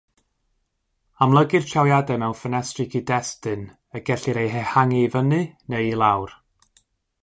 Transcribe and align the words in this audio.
Amlygir 1.25 1.67
trawiadau 1.73 2.17
mewn 2.25 2.35
ffenestri 2.39 2.87
cyd-destun 2.95 3.69
y 4.01 4.05
gellir 4.11 4.43
eu 4.45 4.53
hehangu 4.59 5.07
i 5.07 5.17
fyny 5.17 5.41
neu 5.71 5.89
i 5.97 5.97
lawr. 6.05 6.39